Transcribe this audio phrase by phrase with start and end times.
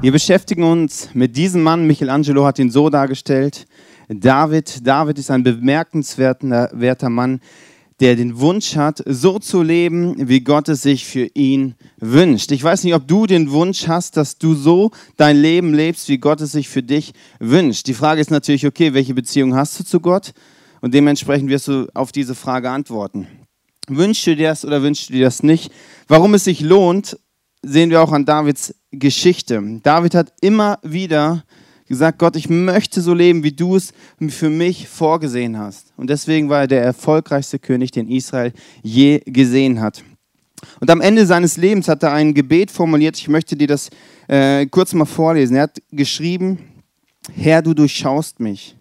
[0.00, 1.84] Wir beschäftigen uns mit diesem Mann.
[1.84, 3.66] Michelangelo hat ihn so dargestellt.
[4.08, 4.86] David.
[4.86, 7.40] David ist ein bemerkenswerter Mann,
[7.98, 12.52] der den Wunsch hat, so zu leben, wie Gott es sich für ihn wünscht.
[12.52, 16.18] Ich weiß nicht, ob du den Wunsch hast, dass du so dein Leben lebst, wie
[16.18, 17.88] Gott es sich für dich wünscht.
[17.88, 20.30] Die Frage ist natürlich, okay, welche Beziehung hast du zu Gott?
[20.80, 23.26] Und dementsprechend wirst du auf diese Frage antworten.
[23.88, 25.72] Wünschst du dir das oder wünschst du dir das nicht?
[26.06, 27.18] Warum es sich lohnt,
[27.62, 29.62] sehen wir auch an Davids Geschichte.
[29.82, 31.44] David hat immer wieder
[31.86, 33.92] gesagt, Gott, ich möchte so leben, wie du es
[34.28, 35.92] für mich vorgesehen hast.
[35.96, 40.04] Und deswegen war er der erfolgreichste König, den Israel je gesehen hat.
[40.80, 43.16] Und am Ende seines Lebens hat er ein Gebet formuliert.
[43.16, 43.90] Ich möchte dir das
[44.26, 45.56] äh, kurz mal vorlesen.
[45.56, 46.58] Er hat geschrieben,
[47.34, 48.76] Herr, du durchschaust mich.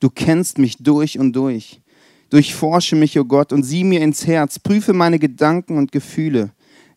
[0.00, 1.80] Du kennst mich durch und durch.
[2.30, 4.58] Durchforsche mich, o oh Gott, und sieh mir ins Herz.
[4.58, 6.50] Prüfe meine Gedanken und Gefühle.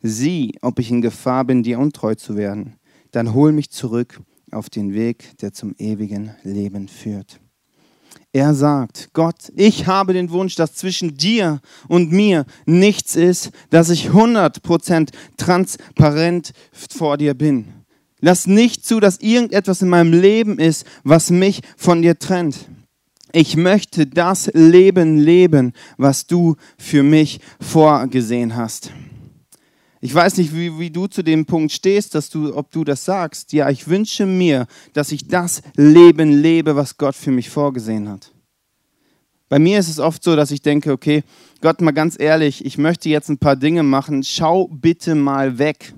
[0.06, 2.76] Sieh, ob ich in Gefahr bin, dir untreu zu werden.
[3.12, 4.20] Dann hol mich zurück
[4.52, 7.40] auf den Weg, der zum ewigen Leben führt.
[8.34, 13.90] Er sagt, Gott, ich habe den Wunsch, dass zwischen dir und mir nichts ist, dass
[13.90, 17.67] ich 100% transparent vor dir bin.
[18.20, 22.67] Lass nicht zu, dass irgendetwas in meinem Leben ist, was mich von dir trennt.
[23.32, 28.92] Ich möchte das Leben leben, was du für mich vorgesehen hast.
[30.04, 33.06] Ich weiß nicht, wie, wie du zu dem Punkt stehst, dass du, ob du das
[33.06, 33.54] sagst.
[33.54, 38.34] Ja, ich wünsche mir, dass ich das Leben lebe, was Gott für mich vorgesehen hat.
[39.48, 41.23] Bei mir ist es oft so, dass ich denke, okay,
[41.62, 44.23] Gott, mal ganz ehrlich, ich möchte jetzt ein paar Dinge machen.
[44.23, 45.94] Schau bitte mal weg.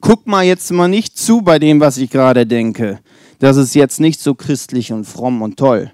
[0.00, 3.00] Guck mal jetzt mal nicht zu bei dem, was ich gerade denke.
[3.40, 5.92] Das ist jetzt nicht so christlich und fromm und toll.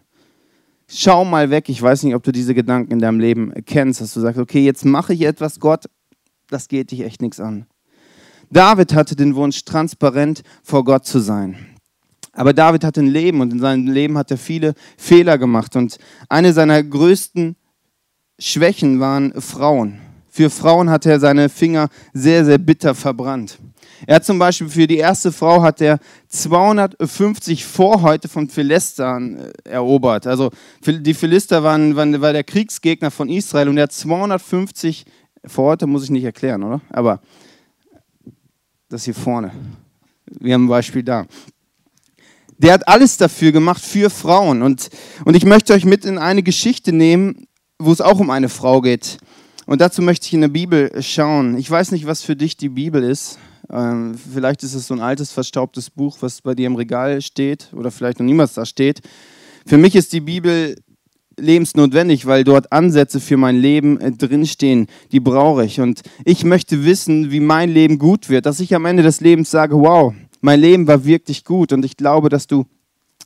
[0.87, 1.69] Schau mal weg.
[1.69, 4.64] Ich weiß nicht, ob du diese Gedanken in deinem Leben kennst, dass du sagst, okay,
[4.64, 5.87] jetzt mache ich etwas, Gott,
[6.53, 7.67] das geht dich echt nichts an.
[8.50, 11.56] David hatte den Wunsch, transparent vor Gott zu sein.
[12.32, 15.76] Aber David hatte ein Leben und in seinem Leben hat er viele Fehler gemacht.
[15.76, 17.56] Und eine seiner größten
[18.38, 20.00] Schwächen waren Frauen.
[20.28, 23.59] Für Frauen hat er seine Finger sehr, sehr bitter verbrannt.
[24.06, 29.69] Er hat zum Beispiel für die erste Frau hat er 250 Vorhäute von Philistern äh,
[29.69, 30.26] erobert.
[30.26, 30.50] Also
[30.87, 35.05] die Philister waren, waren, war der Kriegsgegner von Israel und er hat 250
[35.47, 36.80] vor heute muss ich nicht erklären, oder?
[36.91, 37.20] Aber
[38.88, 39.53] das hier vorne.
[40.26, 41.26] Wir haben ein Beispiel da.
[42.58, 44.62] Der hat alles dafür gemacht für Frauen.
[44.62, 44.88] Und,
[45.25, 47.47] und ich möchte euch mit in eine Geschichte nehmen,
[47.78, 49.19] wo es auch um eine Frau geht.
[49.66, 51.56] Und dazu möchte ich in der Bibel schauen.
[51.56, 53.38] Ich weiß nicht, was für dich die Bibel ist.
[53.70, 57.70] Ähm, vielleicht ist es so ein altes, verstaubtes Buch, was bei dir im Regal steht
[57.72, 59.00] oder vielleicht noch niemals da steht.
[59.66, 60.76] Für mich ist die Bibel
[61.38, 65.81] lebensnotwendig, weil dort Ansätze für mein Leben äh, drinstehen, die brauche ich.
[65.81, 69.50] Und ich möchte wissen, wie mein Leben gut wird, dass ich am Ende des Lebens
[69.50, 71.72] sage, wow, mein Leben war wirklich gut.
[71.72, 72.66] Und ich glaube, dass du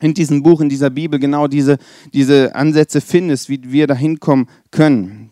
[0.00, 1.78] in diesem Buch, in dieser Bibel genau diese,
[2.12, 5.30] diese Ansätze findest, wie wir da hinkommen können.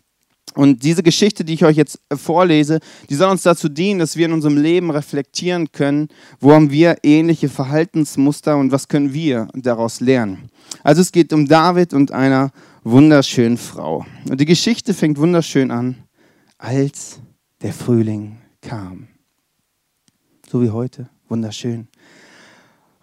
[0.55, 4.25] Und diese Geschichte, die ich euch jetzt vorlese, die soll uns dazu dienen, dass wir
[4.25, 6.07] in unserem Leben reflektieren können,
[6.39, 10.49] wo haben wir ähnliche Verhaltensmuster und was können wir daraus lernen.
[10.85, 12.51] Also es geht um David und einer
[12.83, 14.05] wunderschönen Frau.
[14.29, 16.03] Und die Geschichte fängt wunderschön an,
[16.59, 17.19] als
[17.63, 19.07] der Frühling kam.
[20.47, 21.87] So wie heute, wunderschön.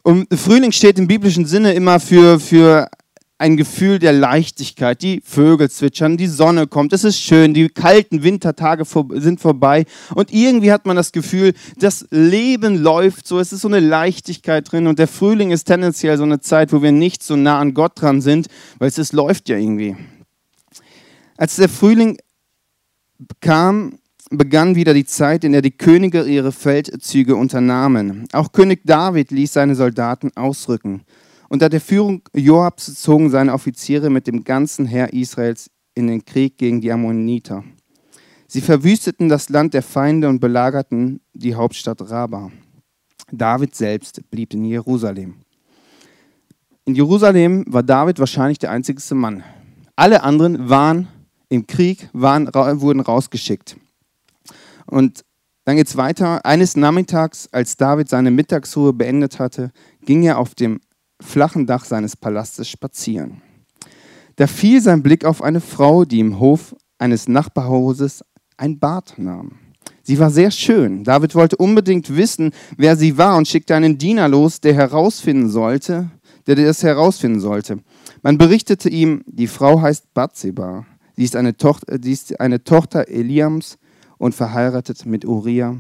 [0.03, 2.89] Und Frühling steht im biblischen Sinne immer für, für
[3.43, 5.03] ein Gefühl der Leichtigkeit.
[5.03, 10.33] Die Vögel zwitschern, die Sonne kommt, es ist schön, die kalten Wintertage sind vorbei und
[10.33, 14.87] irgendwie hat man das Gefühl, das Leben läuft so, es ist so eine Leichtigkeit drin
[14.87, 18.01] und der Frühling ist tendenziell so eine Zeit, wo wir nicht so nah an Gott
[18.01, 18.47] dran sind,
[18.79, 19.97] weil es, es läuft ja irgendwie.
[21.37, 22.19] Als der Frühling
[23.41, 23.99] kam,
[24.31, 28.29] begann wieder die Zeit, in der die Könige ihre Feldzüge unternahmen.
[28.33, 31.03] Auch König David ließ seine Soldaten ausrücken.
[31.53, 36.57] Unter der Führung Joabs zogen seine Offiziere mit dem ganzen Heer Israels in den Krieg
[36.57, 37.63] gegen die Ammoniter.
[38.49, 42.51] Sie verwüsteten das Land der Feinde und belagerten die Hauptstadt Raba.
[43.31, 45.43] David selbst blieb in Jerusalem.
[46.87, 49.45] In Jerusalem war David wahrscheinlich der einzigste Mann.
[49.95, 51.09] Alle anderen waren
[51.51, 52.47] im Krieg, waren,
[52.81, 53.77] wurden rausgeschickt.
[54.87, 55.23] Und
[55.67, 56.47] dann geht es weiter.
[56.47, 59.71] Eines Nachmittags, als David seine Mittagsruhe beendet hatte,
[60.01, 60.81] ging er auf dem
[61.23, 63.43] flachen Dach seines Palastes spazieren.
[64.37, 68.25] Da fiel sein Blick auf eine Frau, die im Hof eines Nachbarhauses
[68.57, 69.59] ein Bad nahm.
[70.03, 71.05] Sie war sehr schön.
[71.05, 76.11] David wollte unbedingt wissen, wer sie war und schickte einen Diener los, der herausfinden sollte,
[76.47, 77.79] der das herausfinden sollte.
[78.23, 80.87] Man berichtete ihm, die Frau heißt Bathseba.
[81.17, 83.79] Sie ist eine Tochter, sie ist eine Tochter Eliams
[84.19, 85.77] und verheiratet mit Uriah,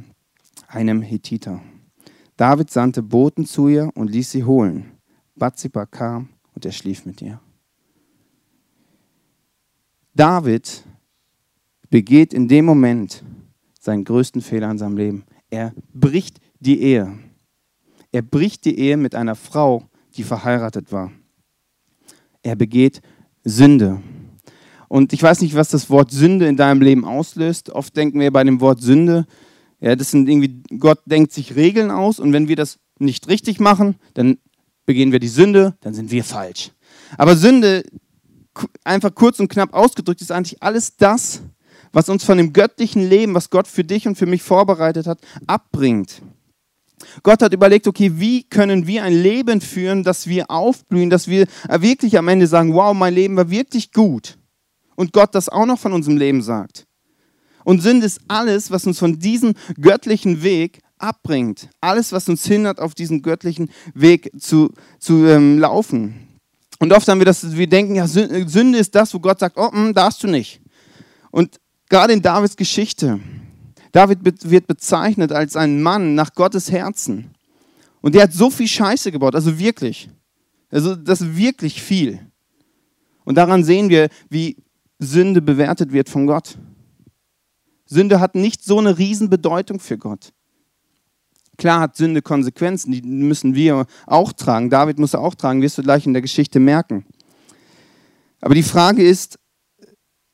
[0.68, 1.60] einem Hethiter.
[2.36, 4.91] David sandte Boten zu ihr und ließ sie holen.
[5.42, 7.40] Bathseba kam und er schlief mit ihr.
[10.14, 10.84] David
[11.90, 13.24] begeht in dem Moment
[13.80, 15.24] seinen größten Fehler in seinem Leben.
[15.50, 17.18] Er bricht die Ehe.
[18.12, 21.10] Er bricht die Ehe mit einer Frau, die verheiratet war.
[22.44, 23.02] Er begeht
[23.42, 24.00] Sünde.
[24.86, 27.70] Und ich weiß nicht, was das Wort Sünde in deinem Leben auslöst.
[27.70, 29.26] Oft denken wir bei dem Wort Sünde,
[29.80, 33.58] ja, das sind irgendwie, Gott denkt sich Regeln aus und wenn wir das nicht richtig
[33.58, 34.38] machen, dann
[34.86, 36.70] begehen wir die Sünde, dann sind wir falsch.
[37.16, 37.84] Aber Sünde,
[38.84, 41.42] einfach kurz und knapp ausgedrückt, ist eigentlich alles das,
[41.92, 45.20] was uns von dem göttlichen Leben, was Gott für dich und für mich vorbereitet hat,
[45.46, 46.22] abbringt.
[47.22, 51.46] Gott hat überlegt, okay, wie können wir ein Leben führen, dass wir aufblühen, dass wir
[51.68, 54.38] wirklich am Ende sagen, wow, mein Leben war wirklich gut.
[54.94, 56.86] Und Gott das auch noch von unserem Leben sagt.
[57.64, 61.68] Und Sünde ist alles, was uns von diesem göttlichen Weg abbringt.
[61.80, 66.28] Alles, was uns hindert, auf diesen göttlichen Weg zu, zu ähm, laufen.
[66.78, 69.70] Und oft haben wir das, wir denken, ja, Sünde ist das, wo Gott sagt, oh,
[69.72, 70.60] mh, hm, darfst du nicht.
[71.30, 73.20] Und gerade in Davids Geschichte,
[73.92, 74.18] David
[74.50, 77.34] wird bezeichnet als ein Mann nach Gottes Herzen.
[78.00, 80.08] Und der hat so viel Scheiße gebaut, also wirklich.
[80.70, 82.20] Also das ist wirklich viel.
[83.24, 84.56] Und daran sehen wir, wie
[84.98, 86.58] Sünde bewertet wird von Gott.
[87.86, 90.32] Sünde hat nicht so eine Riesenbedeutung für Gott.
[91.62, 94.68] Klar hat Sünde Konsequenzen, die müssen wir auch tragen.
[94.68, 97.04] David muss auch tragen, wirst du gleich in der Geschichte merken.
[98.40, 99.38] Aber die Frage ist,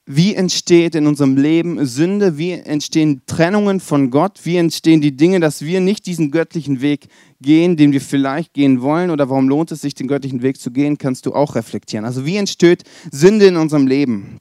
[0.06, 2.38] wie entsteht in unserem Leben Sünde?
[2.38, 4.40] Wie entstehen Trennungen von Gott?
[4.44, 7.08] Wie entstehen die Dinge, dass wir nicht diesen göttlichen Weg
[7.42, 9.10] gehen, den wir vielleicht gehen wollen?
[9.10, 10.96] Oder warum lohnt es sich, den göttlichen Weg zu gehen?
[10.96, 12.06] Kannst du auch reflektieren.
[12.06, 14.38] Also wie entsteht Sünde in unserem Leben?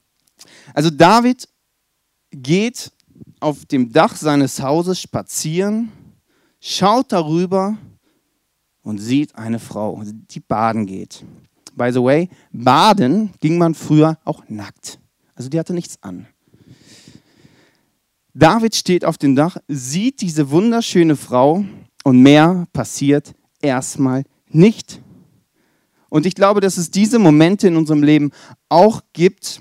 [0.72, 1.50] Also David
[2.30, 2.92] geht
[3.40, 5.92] auf dem Dach seines Hauses spazieren,
[6.60, 7.76] schaut darüber
[8.82, 11.24] und sieht eine Frau, die baden geht.
[11.74, 14.98] By the way, baden ging man früher auch nackt.
[15.34, 16.26] Also die hatte nichts an.
[18.34, 21.64] David steht auf dem Dach, sieht diese wunderschöne Frau
[22.04, 25.00] und mehr passiert erstmal nicht.
[26.08, 28.30] Und ich glaube, dass es diese Momente in unserem Leben
[28.68, 29.60] auch gibt,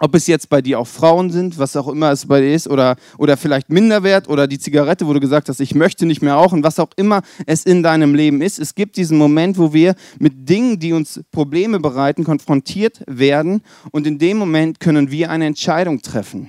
[0.00, 2.68] ob es jetzt bei dir auch Frauen sind, was auch immer es bei dir ist,
[2.68, 6.34] oder, oder vielleicht Minderwert oder die Zigarette, wo du gesagt hast, ich möchte nicht mehr
[6.34, 8.58] rauchen, was auch immer es in deinem Leben ist.
[8.58, 14.06] Es gibt diesen Moment, wo wir mit Dingen, die uns Probleme bereiten, konfrontiert werden und
[14.06, 16.48] in dem Moment können wir eine Entscheidung treffen.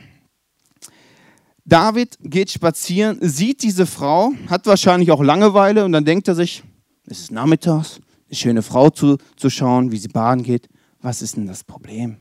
[1.66, 6.64] David geht spazieren, sieht diese Frau, hat wahrscheinlich auch Langeweile und dann denkt er sich,
[7.06, 10.68] es ist nachmittags, eine schöne Frau zu, zu schauen, wie sie baden geht.
[11.02, 12.18] Was ist denn das Problem?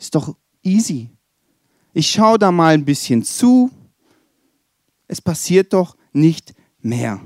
[0.00, 1.10] Ist doch easy.
[1.92, 3.70] Ich schaue da mal ein bisschen zu.
[5.06, 7.20] Es passiert doch nicht mehr.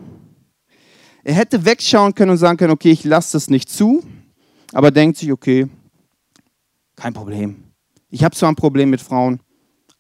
[1.22, 4.02] Er hätte wegschauen können und sagen können, okay, ich lasse das nicht zu,
[4.72, 5.68] aber denkt sich, okay,
[6.96, 7.62] kein Problem.
[8.10, 9.40] Ich habe zwar ein Problem mit Frauen,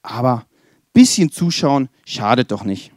[0.02, 0.44] aber ein
[0.92, 2.92] bisschen zuschauen schadet doch nicht.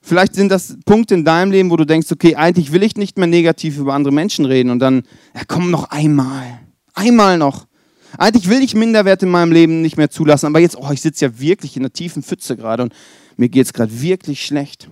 [0.00, 3.18] Vielleicht sind das Punkte in deinem Leben, wo du denkst, okay, eigentlich will ich nicht
[3.18, 5.02] mehr negativ über andere Menschen reden und dann,
[5.34, 6.60] ja, komm noch einmal,
[6.94, 7.67] einmal noch.
[8.16, 11.26] Eigentlich will ich Minderwerte in meinem Leben nicht mehr zulassen, aber jetzt, oh, ich sitze
[11.26, 12.94] ja wirklich in einer tiefen Pfütze gerade und
[13.36, 14.88] mir geht es gerade wirklich schlecht.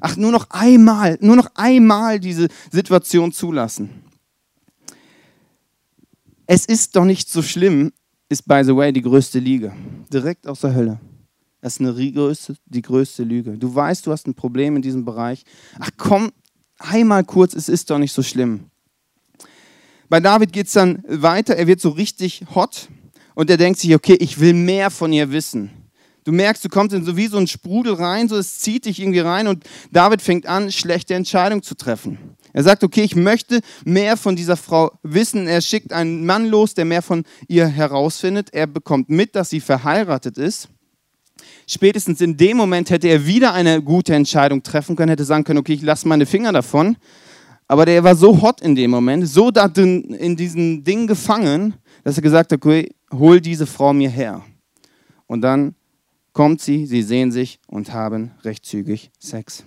[0.00, 3.90] Ach, nur noch einmal, nur noch einmal diese Situation zulassen.
[6.46, 7.92] Es ist doch nicht so schlimm,
[8.28, 9.72] ist by the way die größte Lüge.
[10.12, 11.00] Direkt aus der Hölle.
[11.60, 13.58] Das ist eine größte, die größte Lüge.
[13.58, 15.44] Du weißt, du hast ein Problem in diesem Bereich.
[15.78, 16.30] Ach komm,
[16.78, 18.70] einmal kurz, es ist doch nicht so schlimm.
[20.08, 22.88] Bei David geht es dann weiter, er wird so richtig hot
[23.34, 25.70] und er denkt sich, okay, ich will mehr von ihr wissen.
[26.24, 29.00] Du merkst, du kommst in so wie so ein Sprudel rein, so es zieht dich
[29.00, 32.18] irgendwie rein und David fängt an, schlechte Entscheidungen zu treffen.
[32.52, 35.46] Er sagt, okay, ich möchte mehr von dieser Frau wissen.
[35.46, 38.48] Er schickt einen Mann los, der mehr von ihr herausfindet.
[38.52, 40.68] Er bekommt mit, dass sie verheiratet ist.
[41.66, 45.58] Spätestens in dem Moment hätte er wieder eine gute Entscheidung treffen können, hätte sagen können,
[45.58, 46.96] okay, ich lasse meine Finger davon.
[47.68, 51.74] Aber der war so hot in dem Moment, so da drin, in diesem Ding gefangen,
[52.02, 54.42] dass er gesagt hat, okay, hol diese Frau mir her.
[55.26, 55.74] Und dann
[56.32, 59.64] kommt sie, sie sehen sich und haben recht zügig Sex.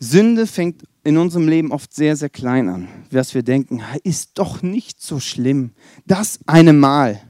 [0.00, 2.88] Sünde fängt in unserem Leben oft sehr, sehr klein an.
[3.12, 5.70] Was wir denken, ist doch nicht so schlimm.
[6.04, 7.20] Das eine Mal.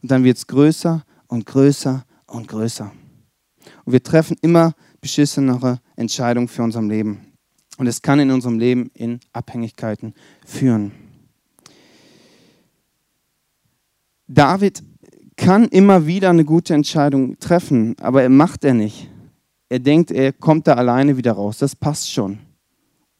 [0.00, 2.90] Und dann wird es größer und größer und größer.
[3.84, 7.27] Und wir treffen immer beschissenere Entscheidungen für unser Leben.
[7.78, 10.12] Und es kann in unserem Leben in Abhängigkeiten
[10.44, 10.92] führen.
[14.26, 14.82] David
[15.36, 19.08] kann immer wieder eine gute Entscheidung treffen, aber er macht er nicht.
[19.70, 21.58] er denkt, er kommt da alleine wieder raus.
[21.58, 22.38] Das passt schon.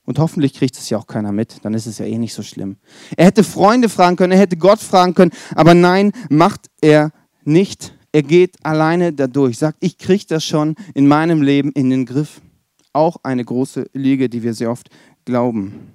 [0.04, 2.42] Und hoffentlich kriegt es ja auch keiner mit, dann ist es ja eh nicht so
[2.42, 2.78] schlimm.
[3.16, 7.12] Er hätte Freunde fragen können, er hätte Gott fragen können, aber nein, macht er
[7.44, 7.94] nicht.
[8.10, 12.40] Er geht alleine dadurch, sagt, ich kriege das schon in meinem Leben in den Griff.
[12.92, 14.88] Auch eine große Liege, die wir sehr oft
[15.24, 15.92] glauben.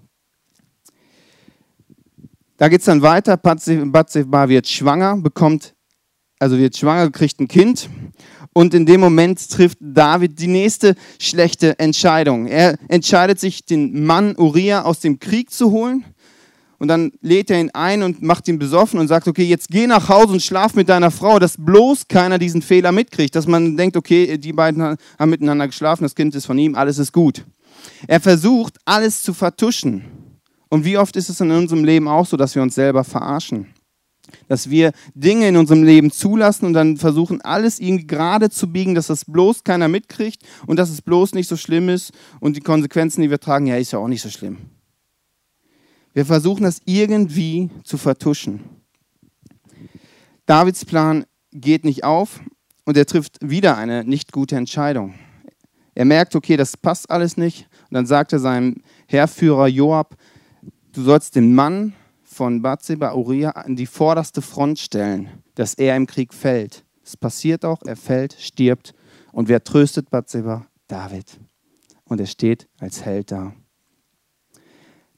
[2.57, 5.73] Da geht es dann weiter, Bathseba wird schwanger, bekommt,
[6.39, 7.89] also wird schwanger, kriegt ein Kind
[8.53, 12.47] und in dem Moment trifft David die nächste schlechte Entscheidung.
[12.47, 16.05] Er entscheidet sich, den Mann Uriah aus dem Krieg zu holen.
[16.79, 19.87] Und dann lädt er ihn ein und macht ihn besoffen und sagt, okay, jetzt geh
[19.87, 23.35] nach Hause und schlaf mit deiner Frau, dass bloß keiner diesen Fehler mitkriegt.
[23.35, 26.97] Dass man denkt, okay, die beiden haben miteinander geschlafen, das Kind ist von ihm, alles
[26.97, 27.45] ist gut.
[28.07, 30.03] Er versucht, alles zu vertuschen.
[30.69, 33.67] Und wie oft ist es in unserem Leben auch so, dass wir uns selber verarschen?
[34.47, 38.95] dass wir Dinge in unserem Leben zulassen und dann versuchen, alles irgendwie gerade zu biegen,
[38.95, 42.61] dass das bloß keiner mitkriegt und dass es bloß nicht so schlimm ist und die
[42.61, 44.57] Konsequenzen, die wir tragen, ja, ist ja auch nicht so schlimm.
[46.13, 48.62] Wir versuchen das irgendwie zu vertuschen.
[50.46, 52.41] Davids Plan geht nicht auf
[52.86, 55.15] und er trifft wieder eine nicht gute Entscheidung.
[55.96, 57.67] Er merkt, okay, das passt alles nicht.
[57.89, 60.15] Und dann sagt er seinem Heerführer Joab,
[60.91, 61.93] du sollst den Mann
[62.24, 66.84] von Bathseba Uriah an die vorderste Front stellen, dass er im Krieg fällt.
[67.03, 68.93] Es passiert auch, er fällt, stirbt.
[69.32, 70.65] Und wer tröstet Bathseba?
[70.88, 71.39] David.
[72.05, 73.53] Und er steht als Held da.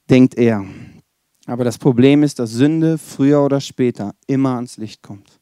[0.08, 0.64] Denkt er.
[1.46, 5.40] Aber das Problem ist, dass Sünde früher oder später immer ans Licht kommt.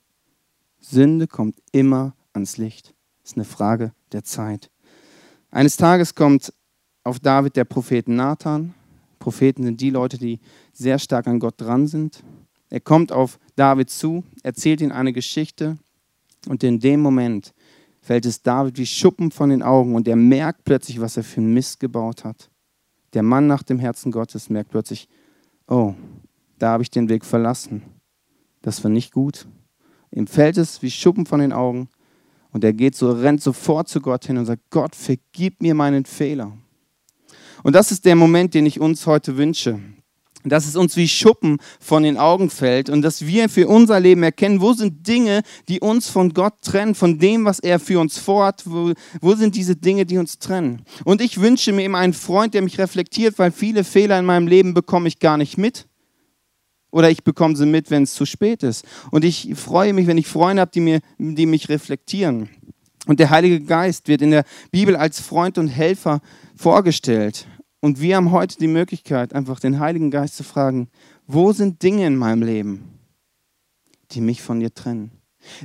[0.81, 2.95] Sünde kommt immer ans Licht.
[3.23, 4.71] Das ist eine Frage der Zeit.
[5.51, 6.53] Eines Tages kommt
[7.05, 8.75] auf David der Prophet Nathan.
[9.19, 10.41] Propheten sind die Leute, die
[10.73, 12.23] sehr stark an Gott dran sind.
[12.71, 15.79] Er kommt auf David zu, erzählt ihm eine Geschichte
[16.49, 17.55] und in dem Moment
[18.01, 21.41] fällt es David wie Schuppen von den Augen und er merkt plötzlich, was er für
[21.41, 22.51] einen Mist gebaut hat.
[23.15, 25.09] Der Mann nach dem Herzen Gottes merkt plötzlich,
[25.69, 25.95] oh,
[26.59, 27.83] da habe ich den Weg verlassen.
[28.63, 29.47] Das war nicht gut.
[30.11, 31.89] Ihm fällt es wie Schuppen von den Augen
[32.53, 36.05] und er geht so, rennt sofort zu Gott hin und sagt, Gott, vergib mir meinen
[36.05, 36.53] Fehler.
[37.63, 39.81] Und das ist der Moment, den ich uns heute wünsche
[40.45, 44.23] dass es uns wie Schuppen von den Augen fällt und dass wir für unser Leben
[44.23, 48.19] erkennen, wo sind Dinge, die uns von Gott trennen, von dem, was er für uns
[48.19, 50.83] vorhat, wo, wo sind diese Dinge, die uns trennen.
[51.05, 54.47] Und ich wünsche mir immer einen Freund, der mich reflektiert, weil viele Fehler in meinem
[54.47, 55.87] Leben bekomme ich gar nicht mit.
[56.91, 58.85] Oder ich bekomme sie mit, wenn es zu spät ist.
[59.11, 62.49] Und ich freue mich, wenn ich Freunde habe, die, mir, die mich reflektieren.
[63.07, 66.21] Und der Heilige Geist wird in der Bibel als Freund und Helfer
[66.57, 67.49] vorgestellt.
[67.85, 70.89] Und wir haben heute die Möglichkeit, einfach den Heiligen Geist zu fragen,
[71.27, 72.99] wo sind Dinge in meinem Leben,
[74.13, 75.11] die mich von dir trennen?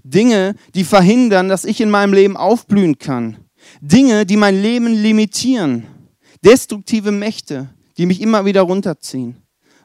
[0.04, 3.38] Dinge, die verhindern, dass ich in meinem Leben aufblühen kann.
[3.80, 5.88] Dinge, die mein Leben limitieren.
[6.44, 9.38] Destruktive Mächte, die mich immer wieder runterziehen.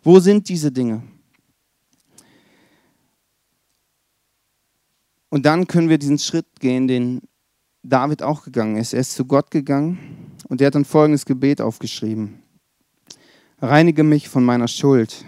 [0.03, 1.05] Wo sind diese Dinge?
[5.29, 7.21] Und dann können wir diesen Schritt gehen, den
[7.85, 8.93] David auch gegangen ist.
[8.93, 12.43] Er ist zu Gott gegangen und er hat dann folgendes Gebet aufgeschrieben.
[13.61, 15.25] Reinige mich von meiner Schuld,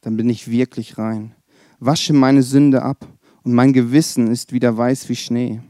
[0.00, 1.34] dann bin ich wirklich rein.
[1.78, 3.06] Wasche meine Sünde ab
[3.42, 5.60] und mein Gewissen ist wieder weiß wie Schnee.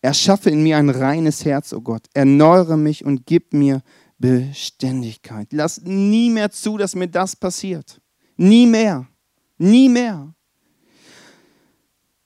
[0.00, 2.06] Erschaffe in mir ein reines Herz, o oh Gott.
[2.12, 3.82] Erneuere mich und gib mir
[4.18, 5.48] Beständigkeit.
[5.52, 8.00] Lass nie mehr zu, dass mir das passiert.
[8.36, 9.06] Nie mehr.
[9.58, 10.34] Nie mehr.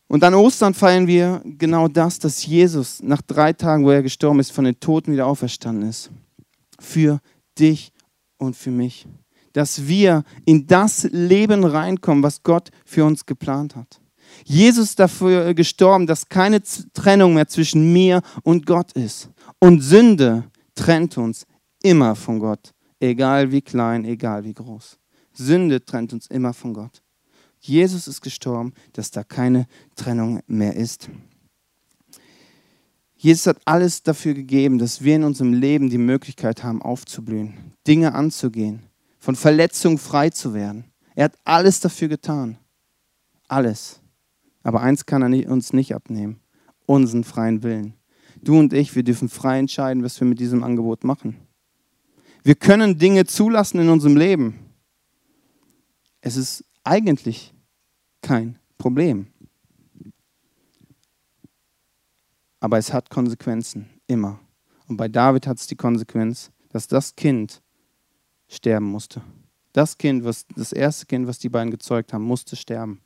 [0.08, 4.38] Und an Ostern feiern wir genau das, dass Jesus nach drei Tagen, wo er gestorben
[4.38, 6.10] ist, von den Toten wieder auferstanden ist.
[6.78, 7.20] Für
[7.58, 7.92] dich
[8.38, 9.06] und für mich.
[9.52, 14.00] Dass wir in das Leben reinkommen, was Gott für uns geplant hat.
[14.44, 16.60] Jesus ist dafür gestorben, dass keine
[16.92, 19.30] Trennung mehr zwischen mir und Gott ist.
[19.58, 20.44] Und Sünde
[20.74, 21.46] trennt uns
[21.82, 22.72] immer von Gott.
[23.00, 24.98] Egal wie klein, egal wie groß.
[25.32, 27.02] Sünde trennt uns immer von Gott.
[27.68, 31.08] Jesus ist gestorben, dass da keine Trennung mehr ist.
[33.16, 38.14] Jesus hat alles dafür gegeben, dass wir in unserem Leben die Möglichkeit haben, aufzublühen, Dinge
[38.14, 38.82] anzugehen,
[39.18, 40.84] von Verletzungen frei zu werden.
[41.14, 42.58] Er hat alles dafür getan.
[43.48, 44.00] Alles.
[44.62, 46.40] Aber eins kann er uns nicht abnehmen,
[46.84, 47.94] unseren freien Willen.
[48.42, 51.36] Du und ich, wir dürfen frei entscheiden, was wir mit diesem Angebot machen.
[52.42, 54.58] Wir können Dinge zulassen in unserem Leben.
[56.20, 57.54] Es ist eigentlich
[58.26, 59.28] kein Problem.
[62.58, 64.40] Aber es hat Konsequenzen, immer.
[64.88, 67.62] Und bei David hat es die Konsequenz, dass das Kind
[68.48, 69.22] sterben musste.
[69.72, 73.00] Das Kind, was, das erste Kind, was die beiden gezeugt haben, musste sterben.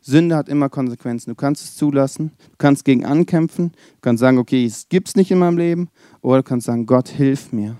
[0.00, 1.30] Sünde hat immer Konsequenzen.
[1.30, 5.14] Du kannst es zulassen, du kannst gegen ankämpfen, du kannst sagen, okay, es gibt es
[5.14, 5.90] nicht in meinem Leben,
[6.22, 7.76] oder du kannst sagen, Gott, hilf mir,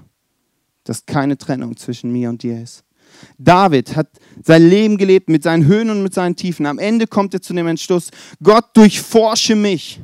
[0.84, 2.85] dass keine Trennung zwischen mir und dir ist.
[3.38, 4.08] David hat
[4.42, 6.66] sein Leben gelebt mit seinen Höhen und mit seinen Tiefen.
[6.66, 8.10] Am Ende kommt er zu dem Entschluss,
[8.42, 10.00] Gott, durchforsche mich.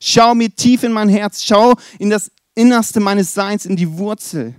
[0.00, 4.54] Schau mir tief in mein Herz, schau in das Innerste meines Seins, in die Wurzel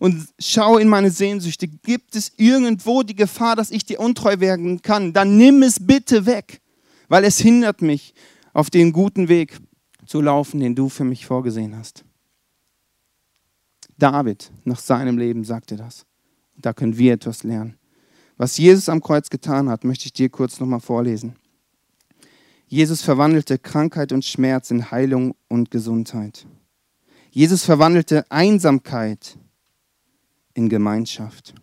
[0.00, 1.68] und schau in meine Sehnsüchte.
[1.68, 5.12] Gibt es irgendwo die Gefahr, dass ich dir untreu werden kann?
[5.12, 6.60] Dann nimm es bitte weg,
[7.08, 8.14] weil es hindert mich,
[8.52, 9.58] auf den guten Weg
[10.06, 12.04] zu laufen, den du für mich vorgesehen hast.
[13.96, 16.06] David nach seinem Leben sagte das.
[16.60, 17.76] Da können wir etwas lernen.
[18.36, 21.36] Was Jesus am Kreuz getan hat, möchte ich dir kurz nochmal vorlesen.
[22.66, 26.46] Jesus verwandelte Krankheit und Schmerz in Heilung und Gesundheit.
[27.30, 29.36] Jesus verwandelte Einsamkeit
[30.54, 31.54] in Gemeinschaft.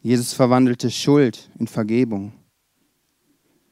[0.00, 2.32] Jesus verwandelte Schuld in Vergebung.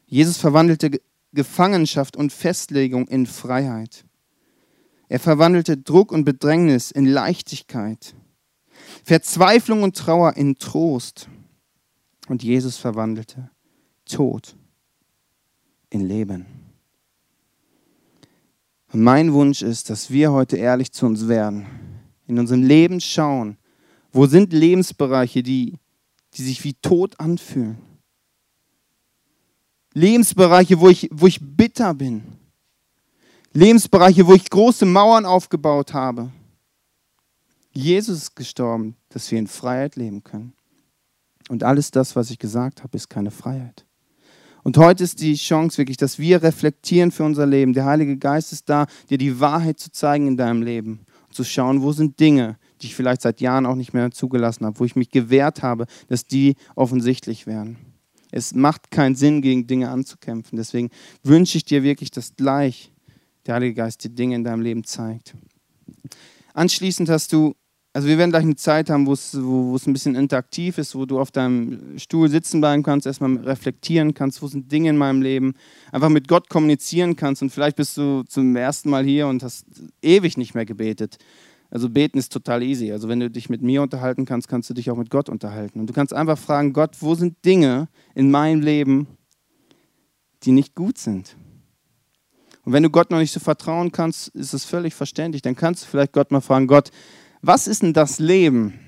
[0.07, 1.01] Jesus verwandelte
[1.33, 4.05] Gefangenschaft und Festlegung in Freiheit.
[5.09, 8.15] Er verwandelte Druck und Bedrängnis in Leichtigkeit,
[9.05, 11.29] Verzweiflung und Trauer in Trost.
[12.29, 13.51] Und Jesus verwandelte
[14.07, 14.57] Tod
[15.91, 16.47] in Leben.
[18.93, 21.67] Und mein Wunsch ist, dass wir heute ehrlich zu uns werden,
[22.27, 23.59] in unserem Leben schauen,
[24.13, 25.79] wo sind Lebensbereiche, die,
[26.35, 27.77] die sich wie tot anfühlen?
[29.93, 32.23] Lebensbereiche, wo ich, wo ich bitter bin.
[33.53, 36.31] Lebensbereiche, wo ich große Mauern aufgebaut habe.
[37.75, 40.55] Jesus ist gestorben, dass wir in Freiheit leben können.
[41.49, 43.85] Und alles das, was ich gesagt habe, ist keine Freiheit.
[44.63, 47.75] Und heute ist die Chance wirklich, dass wir reflektieren für unser Leben.
[47.75, 51.01] Der Heilige Geist ist da, dir die Wahrheit zu zeigen in deinem Leben.
[51.27, 54.65] Und zu schauen, wo sind Dinge, die ich vielleicht seit Jahren auch nicht mehr zugelassen
[54.65, 57.77] habe, wo ich mich gewehrt habe, dass die offensichtlich werden.
[58.31, 60.57] Es macht keinen Sinn, gegen Dinge anzukämpfen.
[60.57, 60.91] Deswegen
[61.23, 62.91] wünsche ich dir wirklich, dass gleich
[63.47, 65.35] der Heilige Geist dir Dinge in deinem Leben zeigt.
[66.55, 67.55] Anschließend hast du,
[67.95, 71.21] also wir werden gleich eine Zeit haben, wo es, ein bisschen interaktiv ist, wo du
[71.21, 75.55] auf deinem Stuhl sitzen bleiben kannst, erstmal reflektieren kannst, wo sind Dinge in meinem Leben,
[75.93, 79.67] einfach mit Gott kommunizieren kannst und vielleicht bist du zum ersten Mal hier und hast
[80.03, 81.19] ewig nicht mehr gebetet.
[81.71, 82.91] Also beten ist total easy.
[82.91, 85.79] Also wenn du dich mit mir unterhalten kannst, kannst du dich auch mit Gott unterhalten.
[85.79, 89.07] Und du kannst einfach fragen, Gott, wo sind Dinge in meinem Leben,
[90.43, 91.37] die nicht gut sind?
[92.65, 95.43] Und wenn du Gott noch nicht so vertrauen kannst, ist es völlig verständlich.
[95.43, 96.91] Dann kannst du vielleicht Gott mal fragen, Gott,
[97.47, 98.79] was ist denn das Leben,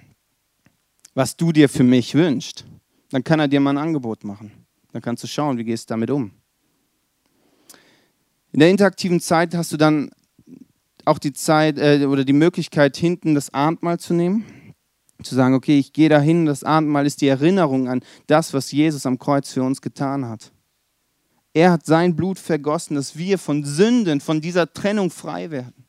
[1.15, 2.65] was du dir für mich wünschst?
[3.11, 4.53] Dann kann er dir mal ein Angebot machen.
[4.93, 6.31] Dann kannst du schauen, wie gehst du damit um.
[8.53, 10.11] In der interaktiven Zeit hast du dann
[11.05, 14.45] auch die Zeit äh, oder die Möglichkeit, hinten das Abendmahl zu nehmen.
[15.23, 19.07] Zu sagen, okay, ich gehe dahin, das Abendmahl ist die Erinnerung an das, was Jesus
[19.07, 20.53] am Kreuz für uns getan hat.
[21.53, 25.87] Er hat sein Blut vergossen, dass wir von Sünden, von dieser Trennung frei werden.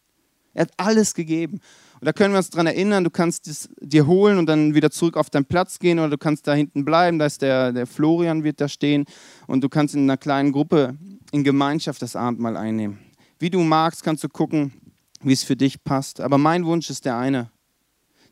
[0.54, 1.60] Er hat alles gegeben.
[2.00, 4.92] Und da können wir uns daran erinnern, du kannst es dir holen und dann wieder
[4.92, 7.88] zurück auf deinen Platz gehen oder du kannst da hinten bleiben, da ist der, der
[7.88, 9.06] Florian wird da stehen
[9.48, 10.96] und du kannst in einer kleinen Gruppe
[11.32, 13.00] in Gemeinschaft das Abendmahl einnehmen.
[13.40, 14.74] Wie du magst, kannst du gucken,
[15.22, 16.22] wie es für dich passt.
[16.22, 17.50] Aber mein Wunsch ist der eine,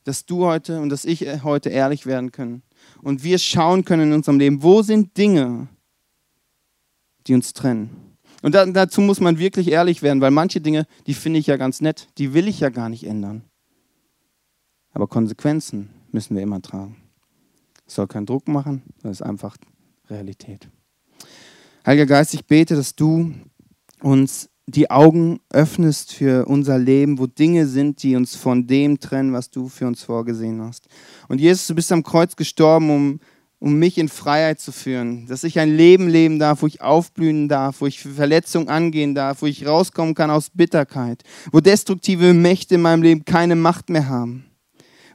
[0.04, 2.62] dass du heute und dass ich heute ehrlich werden können
[3.02, 5.68] und wir schauen können in unserem Leben, wo sind Dinge,
[7.28, 8.16] die uns trennen.
[8.42, 11.58] Und da, dazu muss man wirklich ehrlich werden, weil manche Dinge, die finde ich ja
[11.58, 13.44] ganz nett, die will ich ja gar nicht ändern.
[14.96, 16.96] Aber Konsequenzen müssen wir immer tragen.
[17.86, 19.58] Es soll keinen Druck machen, das ist einfach
[20.10, 20.70] Realität.
[21.86, 23.34] Heiliger Geist, ich bete, dass du
[24.02, 29.34] uns die Augen öffnest für unser Leben, wo Dinge sind, die uns von dem trennen,
[29.34, 30.88] was du für uns vorgesehen hast.
[31.28, 33.20] Und Jesus, du bist am Kreuz gestorben, um,
[33.60, 37.50] um mich in Freiheit zu führen, dass ich ein Leben leben darf, wo ich aufblühen
[37.50, 42.76] darf, wo ich Verletzungen angehen darf, wo ich rauskommen kann aus Bitterkeit, wo destruktive Mächte
[42.76, 44.46] in meinem Leben keine Macht mehr haben,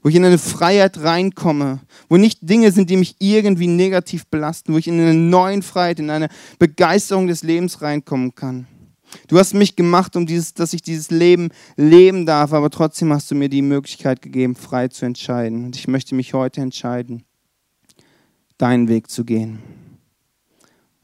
[0.03, 4.73] wo ich in eine Freiheit reinkomme, wo nicht Dinge sind, die mich irgendwie negativ belasten,
[4.73, 8.67] wo ich in eine neue Freiheit, in eine Begeisterung des Lebens reinkommen kann.
[9.27, 13.31] Du hast mich gemacht, um dieses, dass ich dieses Leben leben darf, aber trotzdem hast
[13.31, 15.65] du mir die Möglichkeit gegeben, frei zu entscheiden.
[15.65, 17.25] Und ich möchte mich heute entscheiden,
[18.57, 19.61] deinen Weg zu gehen.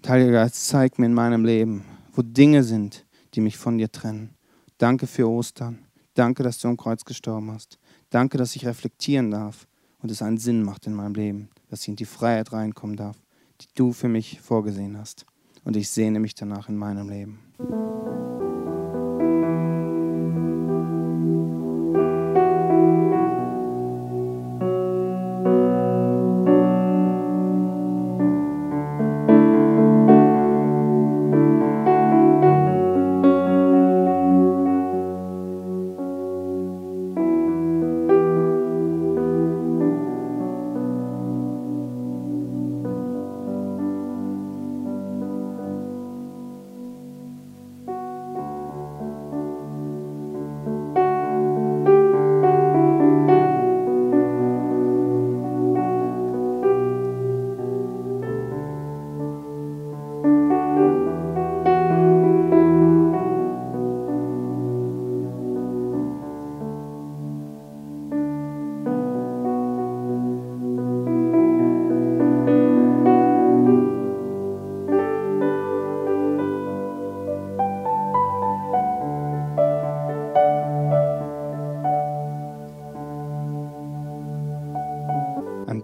[0.06, 3.04] Heiliger Geist, zeig mir in meinem Leben, wo Dinge sind,
[3.34, 4.36] die mich von dir trennen.
[4.78, 5.80] Danke für Ostern.
[6.14, 7.78] Danke, dass du am Kreuz gestorben hast.
[8.10, 9.66] Danke, dass ich reflektieren darf
[10.00, 13.16] und es einen Sinn macht in meinem Leben, dass ich in die Freiheit reinkommen darf,
[13.60, 15.26] die du für mich vorgesehen hast.
[15.64, 17.40] Und ich sehne mich danach in meinem Leben.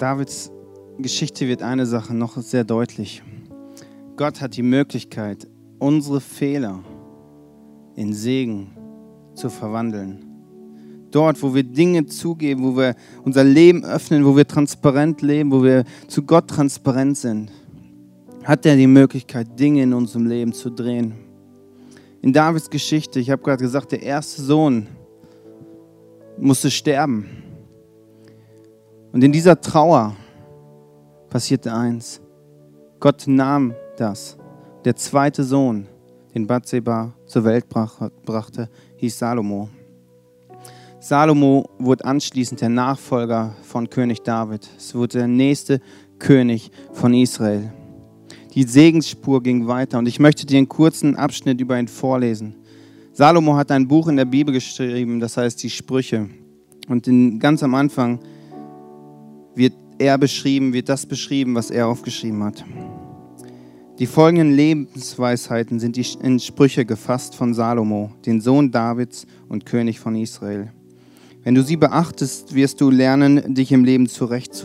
[0.03, 0.51] Davids
[0.99, 3.23] Geschichte wird eine Sache noch sehr deutlich.
[4.17, 5.47] Gott hat die Möglichkeit,
[5.79, 6.83] unsere Fehler
[7.95, 8.73] in Segen
[9.35, 10.25] zu verwandeln.
[11.13, 15.63] Dort, wo wir Dinge zugeben, wo wir unser Leben öffnen, wo wir transparent leben, wo
[15.63, 17.53] wir zu Gott transparent sind,
[18.43, 21.15] hat er die Möglichkeit, Dinge in unserem Leben zu drehen.
[22.23, 24.89] In Davids Geschichte, ich habe gerade gesagt, der erste Sohn
[26.39, 27.42] musste sterben.
[29.13, 30.17] Und in dieser Trauer
[31.29, 32.21] passierte eins.
[32.99, 34.39] Gott nahm das.
[34.85, 35.87] Der zweite Sohn,
[36.35, 39.69] den Bathseba zur Welt brachte, hieß Salomo.
[40.99, 44.69] Salomo wurde anschließend der Nachfolger von König David.
[44.79, 45.81] Es wurde der nächste
[46.19, 47.71] König von Israel.
[48.55, 52.55] Die Segensspur ging weiter und ich möchte dir einen kurzen Abschnitt über ihn vorlesen.
[53.13, 56.31] Salomo hat ein Buch in der Bibel geschrieben, das heißt die Sprüche.
[56.89, 58.19] Und in, ganz am Anfang
[59.55, 62.65] wird er beschrieben, wird das beschrieben, was er aufgeschrieben hat.
[63.99, 70.17] Die folgenden Lebensweisheiten sind in Sprüche gefasst von Salomo, den Sohn Davids und König von
[70.17, 70.73] Israel.
[71.45, 74.53] Wenn du sie beachtest, wirst du lernen, dich im Leben zurechtzufinden